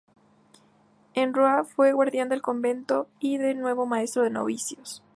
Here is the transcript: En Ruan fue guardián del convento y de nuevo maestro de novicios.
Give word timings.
En 1.13 1.31
Ruan 1.31 1.63
fue 1.63 1.93
guardián 1.93 2.27
del 2.27 2.41
convento 2.41 3.07
y 3.19 3.37
de 3.37 3.53
nuevo 3.53 3.85
maestro 3.85 4.23
de 4.23 4.31
novicios. 4.31 5.03